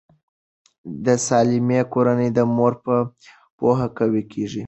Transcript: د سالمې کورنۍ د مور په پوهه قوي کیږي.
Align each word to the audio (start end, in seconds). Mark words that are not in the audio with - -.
د 1.05 1.07
سالمې 1.27 1.81
کورنۍ 1.93 2.29
د 2.37 2.39
مور 2.55 2.73
په 2.83 2.95
پوهه 3.57 3.87
قوي 3.97 4.23
کیږي. 4.31 4.59